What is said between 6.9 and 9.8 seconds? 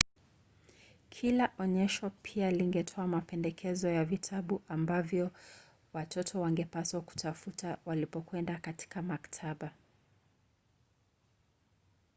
kutafuta walipokwenda katika maktaba